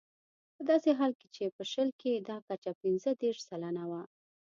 په 0.55 0.61
داسې 0.69 0.89
حال 0.99 1.11
کې 1.19 1.27
چې 1.35 1.43
په 1.55 1.63
شل 1.71 1.89
کې 2.01 2.11
دا 2.29 2.37
کچه 2.47 2.71
پنځه 2.81 3.09
دېرش 3.21 3.39
سلنه 3.49 3.83
وه. 3.89 4.01